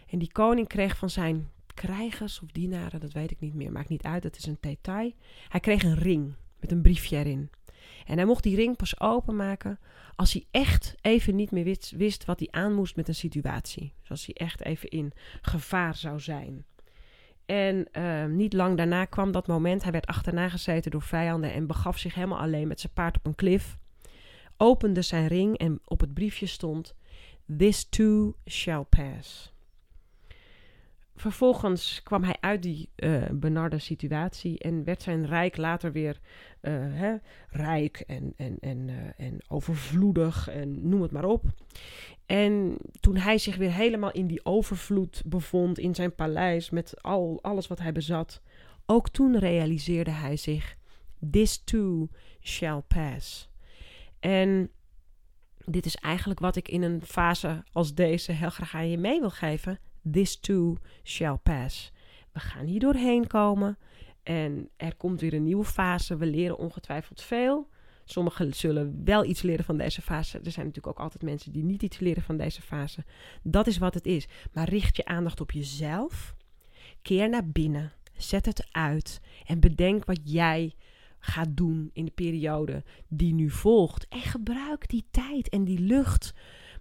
En 0.06 0.18
die 0.18 0.32
koning 0.32 0.68
kreeg 0.68 0.96
van 0.96 1.10
zijn 1.10 1.50
krijgers 1.74 2.40
of 2.40 2.50
dienaren, 2.50 3.00
dat 3.00 3.12
weet 3.12 3.30
ik 3.30 3.40
niet 3.40 3.54
meer, 3.54 3.72
maakt 3.72 3.88
niet 3.88 4.02
uit, 4.02 4.22
dat 4.22 4.36
is 4.36 4.46
een 4.46 4.58
detail. 4.60 5.12
Hij 5.48 5.60
kreeg 5.60 5.82
een 5.82 5.98
ring 5.98 6.34
met 6.60 6.72
een 6.72 6.82
briefje 6.82 7.16
erin. 7.16 7.50
En 8.04 8.16
hij 8.16 8.26
mocht 8.26 8.42
die 8.42 8.56
ring 8.56 8.76
pas 8.76 9.00
openmaken 9.00 9.78
als 10.16 10.32
hij 10.32 10.46
echt 10.50 10.94
even 11.00 11.34
niet 11.36 11.50
meer 11.50 11.64
wist, 11.64 11.90
wist 11.90 12.24
wat 12.24 12.38
hij 12.38 12.48
aan 12.50 12.74
moest 12.74 12.96
met 12.96 13.08
een 13.08 13.14
situatie. 13.14 13.92
Dus 14.00 14.10
als 14.10 14.26
hij 14.26 14.34
echt 14.34 14.64
even 14.64 14.88
in 14.88 15.12
gevaar 15.42 15.94
zou 15.94 16.20
zijn. 16.20 16.64
En 17.46 17.88
uh, 17.92 18.24
niet 18.24 18.52
lang 18.52 18.76
daarna 18.76 19.04
kwam 19.04 19.32
dat 19.32 19.46
moment. 19.46 19.82
Hij 19.82 19.92
werd 19.92 20.06
achterna 20.06 20.48
gezeten 20.48 20.90
door 20.90 21.02
vijanden 21.02 21.52
en 21.52 21.66
begaf 21.66 21.98
zich 21.98 22.14
helemaal 22.14 22.38
alleen 22.38 22.68
met 22.68 22.80
zijn 22.80 22.92
paard 22.92 23.16
op 23.16 23.26
een 23.26 23.34
klif. 23.34 23.76
Opende 24.56 25.02
zijn 25.02 25.26
ring 25.26 25.58
en 25.58 25.80
op 25.84 26.00
het 26.00 26.14
briefje 26.14 26.46
stond: 26.46 26.94
This 27.56 27.88
too 27.88 28.34
shall 28.46 28.84
pass. 28.88 29.53
Vervolgens 31.16 32.02
kwam 32.02 32.22
hij 32.22 32.36
uit 32.40 32.62
die 32.62 32.90
uh, 32.96 33.22
benarde 33.32 33.78
situatie 33.78 34.58
en 34.58 34.84
werd 34.84 35.02
zijn 35.02 35.26
rijk 35.26 35.56
later 35.56 35.92
weer 35.92 36.20
uh, 36.60 36.72
hè, 36.74 37.14
rijk 37.50 38.04
en, 38.06 38.32
en, 38.36 38.56
en, 38.60 38.88
uh, 38.88 39.26
en 39.26 39.38
overvloedig 39.48 40.48
en 40.48 40.88
noem 40.88 41.02
het 41.02 41.10
maar 41.10 41.24
op. 41.24 41.44
En 42.26 42.76
toen 43.00 43.16
hij 43.16 43.38
zich 43.38 43.56
weer 43.56 43.72
helemaal 43.72 44.12
in 44.12 44.26
die 44.26 44.44
overvloed 44.44 45.22
bevond 45.26 45.78
in 45.78 45.94
zijn 45.94 46.14
paleis 46.14 46.70
met 46.70 47.02
al, 47.02 47.38
alles 47.42 47.66
wat 47.66 47.78
hij 47.78 47.92
bezat, 47.92 48.42
ook 48.86 49.08
toen 49.08 49.38
realiseerde 49.38 50.10
hij 50.10 50.36
zich: 50.36 50.76
This 51.30 51.62
too 51.64 52.08
shall 52.40 52.82
pass. 52.88 53.50
En 54.20 54.70
dit 55.64 55.86
is 55.86 55.94
eigenlijk 55.94 56.40
wat 56.40 56.56
ik 56.56 56.68
in 56.68 56.82
een 56.82 57.02
fase 57.02 57.64
als 57.72 57.94
deze 57.94 58.32
heel 58.32 58.50
graag 58.50 58.74
aan 58.74 58.90
je 58.90 58.98
mee 58.98 59.20
wil 59.20 59.30
geven. 59.30 59.78
This 60.10 60.40
too 60.40 60.76
shall 61.02 61.36
pass. 61.36 61.92
We 62.32 62.40
gaan 62.40 62.66
hier 62.66 62.80
doorheen 62.80 63.26
komen 63.26 63.78
en 64.22 64.68
er 64.76 64.96
komt 64.96 65.20
weer 65.20 65.34
een 65.34 65.44
nieuwe 65.44 65.64
fase. 65.64 66.16
We 66.16 66.26
leren 66.26 66.58
ongetwijfeld 66.58 67.22
veel. 67.22 67.68
Sommigen 68.04 68.54
zullen 68.54 69.04
wel 69.04 69.24
iets 69.24 69.42
leren 69.42 69.64
van 69.64 69.76
deze 69.76 70.02
fase. 70.02 70.38
Er 70.38 70.50
zijn 70.50 70.66
natuurlijk 70.66 70.96
ook 70.96 71.04
altijd 71.04 71.22
mensen 71.22 71.52
die 71.52 71.64
niet 71.64 71.82
iets 71.82 71.98
leren 71.98 72.22
van 72.22 72.36
deze 72.36 72.62
fase. 72.62 73.04
Dat 73.42 73.66
is 73.66 73.78
wat 73.78 73.94
het 73.94 74.06
is. 74.06 74.28
Maar 74.52 74.68
richt 74.68 74.96
je 74.96 75.04
aandacht 75.04 75.40
op 75.40 75.50
jezelf. 75.50 76.34
Keer 77.02 77.28
naar 77.28 77.48
binnen. 77.48 77.92
Zet 78.16 78.46
het 78.46 78.66
uit. 78.70 79.20
En 79.46 79.60
bedenk 79.60 80.04
wat 80.04 80.20
jij 80.22 80.74
gaat 81.18 81.56
doen 81.56 81.90
in 81.92 82.04
de 82.04 82.10
periode 82.10 82.84
die 83.08 83.34
nu 83.34 83.50
volgt. 83.50 84.08
En 84.08 84.20
gebruik 84.20 84.88
die 84.88 85.06
tijd 85.10 85.48
en 85.48 85.64
die 85.64 85.78
lucht. 85.78 86.34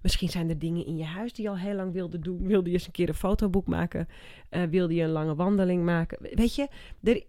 Misschien 0.03 0.29
zijn 0.29 0.49
er 0.49 0.59
dingen 0.59 0.85
in 0.85 0.97
je 0.97 1.03
huis 1.03 1.33
die 1.33 1.43
je 1.43 1.49
al 1.49 1.57
heel 1.57 1.75
lang 1.75 1.93
wilde 1.93 2.19
doen. 2.19 2.47
Wilde 2.47 2.69
je 2.69 2.75
eens 2.75 2.85
een 2.85 2.91
keer 2.91 3.07
een 3.07 3.13
fotoboek 3.13 3.67
maken? 3.67 4.07
Uh, 4.51 4.63
wilde 4.63 4.93
je 4.93 5.03
een 5.03 5.09
lange 5.09 5.35
wandeling 5.35 5.83
maken? 5.83 6.17
Weet 6.35 6.55
je, 6.55 6.67
er, 7.03 7.23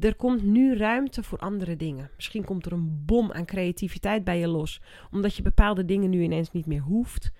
er 0.00 0.14
komt 0.14 0.42
nu 0.42 0.76
ruimte 0.76 1.22
voor 1.22 1.38
andere 1.38 1.76
dingen. 1.76 2.10
Misschien 2.16 2.44
komt 2.44 2.66
er 2.66 2.72
een 2.72 3.02
bom 3.04 3.32
aan 3.32 3.44
creativiteit 3.44 4.24
bij 4.24 4.38
je 4.38 4.48
los, 4.48 4.80
omdat 5.10 5.34
je 5.34 5.42
bepaalde 5.42 5.84
dingen 5.84 6.10
nu 6.10 6.22
ineens 6.22 6.50
niet 6.50 6.66
meer 6.66 6.80
hoeft. 6.80 7.32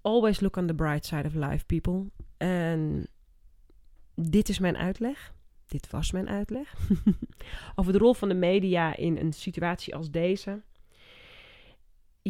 Always 0.00 0.40
look 0.40 0.56
on 0.56 0.66
the 0.66 0.74
bright 0.74 1.04
side 1.04 1.26
of 1.26 1.34
life, 1.34 1.64
people. 1.64 2.04
En 2.36 3.06
dit 4.14 4.48
is 4.48 4.58
mijn 4.58 4.76
uitleg. 4.76 5.34
Dit 5.66 5.90
was 5.90 6.12
mijn 6.12 6.28
uitleg. 6.28 6.74
Over 7.76 7.92
de 7.92 7.98
rol 7.98 8.14
van 8.14 8.28
de 8.28 8.34
media 8.34 8.96
in 8.96 9.16
een 9.16 9.32
situatie 9.32 9.94
als 9.94 10.10
deze. 10.10 10.62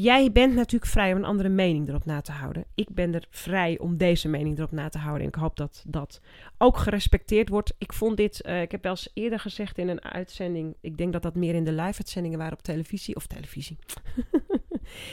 Jij 0.00 0.32
bent 0.32 0.54
natuurlijk 0.54 0.90
vrij 0.90 1.12
om 1.12 1.18
een 1.18 1.24
andere 1.24 1.48
mening 1.48 1.88
erop 1.88 2.04
na 2.04 2.20
te 2.20 2.32
houden. 2.32 2.64
Ik 2.74 2.88
ben 2.90 3.14
er 3.14 3.26
vrij 3.30 3.78
om 3.78 3.96
deze 3.96 4.28
mening 4.28 4.58
erop 4.58 4.72
na 4.72 4.88
te 4.88 4.98
houden. 4.98 5.22
En 5.22 5.28
ik 5.28 5.34
hoop 5.34 5.56
dat 5.56 5.84
dat 5.86 6.20
ook 6.58 6.76
gerespecteerd 6.76 7.48
wordt. 7.48 7.74
Ik 7.78 7.92
vond 7.92 8.16
dit, 8.16 8.42
uh, 8.46 8.62
ik 8.62 8.70
heb 8.70 8.82
wel 8.82 8.92
eens 8.92 9.10
eerder 9.14 9.38
gezegd 9.38 9.78
in 9.78 9.88
een 9.88 10.04
uitzending. 10.04 10.76
Ik 10.80 10.96
denk 10.96 11.12
dat 11.12 11.22
dat 11.22 11.34
meer 11.34 11.54
in 11.54 11.64
de 11.64 11.72
live-uitzendingen 11.72 12.38
waren 12.38 12.52
op 12.52 12.62
televisie. 12.62 13.16
Of 13.16 13.26
televisie. 13.26 13.78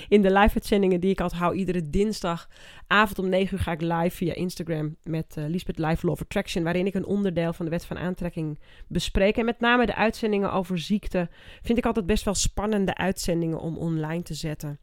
in 0.08 0.22
de 0.22 0.32
live-uitzendingen 0.32 1.00
die 1.00 1.12
ik 1.12 1.22
altijd 1.22 1.42
hou. 1.42 1.56
Iedere 1.56 1.90
dinsdagavond 1.90 3.20
om 3.20 3.30
9 3.30 3.58
uur 3.58 3.64
ga 3.64 3.72
ik 3.72 3.82
live 3.82 4.16
via 4.16 4.34
Instagram 4.34 4.96
met 5.04 5.36
uh, 5.38 5.46
Lisbeth 5.48 5.80
Live 5.80 6.10
of 6.10 6.22
Attraction. 6.22 6.64
Waarin 6.64 6.86
ik 6.86 6.94
een 6.94 7.06
onderdeel 7.06 7.54
van 7.54 7.66
de 7.66 7.72
wet 7.72 7.86
van 7.86 7.98
aantrekking 7.98 8.60
bespreek. 8.88 9.38
En 9.38 9.46
met 9.46 9.60
name 9.60 9.86
de 9.86 9.96
uitzendingen 9.96 10.52
over 10.52 10.80
ziekte. 10.80 11.30
Vind 11.62 11.78
ik 11.78 11.86
altijd 11.86 12.06
best 12.06 12.24
wel 12.24 12.36
spannende 12.36 12.96
uitzendingen 12.96 13.60
om 13.60 13.78
online 13.78 14.24
te 14.24 14.34
zetten. 14.34 14.80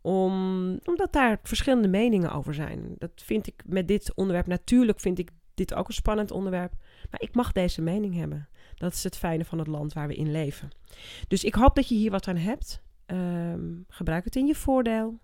Om, 0.00 0.78
omdat 0.84 1.12
daar 1.12 1.38
verschillende 1.42 1.88
meningen 1.88 2.32
over 2.32 2.54
zijn. 2.54 2.94
Dat 2.98 3.10
vind 3.14 3.46
ik 3.46 3.62
met 3.66 3.88
dit 3.88 4.14
onderwerp. 4.14 4.46
Natuurlijk 4.46 5.00
vind 5.00 5.18
ik 5.18 5.30
dit 5.54 5.74
ook 5.74 5.88
een 5.88 5.94
spannend 5.94 6.30
onderwerp. 6.30 6.72
Maar 7.10 7.20
ik 7.20 7.34
mag 7.34 7.52
deze 7.52 7.82
mening 7.82 8.14
hebben. 8.14 8.48
Dat 8.74 8.92
is 8.92 9.04
het 9.04 9.16
fijne 9.16 9.44
van 9.44 9.58
het 9.58 9.66
land 9.66 9.92
waar 9.92 10.08
we 10.08 10.14
in 10.14 10.30
leven. 10.30 10.68
Dus 11.28 11.44
ik 11.44 11.54
hoop 11.54 11.74
dat 11.74 11.88
je 11.88 11.94
hier 11.94 12.10
wat 12.10 12.28
aan 12.28 12.36
hebt. 12.36 12.82
Ehm, 13.06 13.72
gebruik 13.88 14.24
het 14.24 14.36
in 14.36 14.46
je 14.46 14.54
voordeel. 14.54 15.18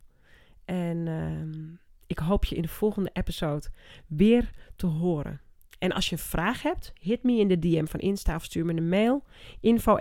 En 0.65 1.09
ehm, 1.09 1.75
ik 2.07 2.19
hoop 2.19 2.45
je 2.45 2.55
in 2.55 2.62
de 2.62 2.69
volgende 2.69 3.11
episode 3.12 3.69
weer 4.07 4.51
te 4.77 4.87
horen. 4.87 5.41
En 5.79 5.93
als 5.93 6.09
je 6.09 6.17
een 6.17 6.23
vraag 6.23 6.62
hebt, 6.62 6.93
hit 7.01 7.23
me 7.23 7.39
in 7.39 7.49
de 7.49 7.59
DM 7.59 7.87
van 7.87 8.01
Insta 8.01 8.35
of 8.35 8.45
stuur 8.45 8.65
me 8.65 8.77
een 8.77 8.89
mail. 8.89 9.25
info 9.61 9.97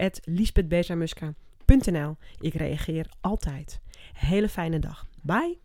Ik 2.39 2.53
reageer 2.53 3.09
altijd. 3.21 3.81
Hele 4.13 4.49
fijne 4.49 4.79
dag. 4.79 5.07
Bye! 5.21 5.59